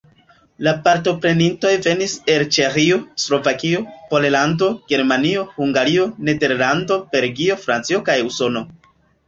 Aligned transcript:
La 0.67 0.71
partoprenintoj 0.85 1.73
venis 1.87 2.15
el 2.35 2.45
Ĉeĥio, 2.57 2.97
Slovakio, 3.25 3.83
Pollando, 4.15 4.71
Germanio, 4.95 5.47
Hungario, 5.61 6.09
Nederlando, 6.31 7.01
Belgio, 7.15 7.63
Francio 7.69 8.05
kaj 8.13 8.21
Usono. 8.33 8.69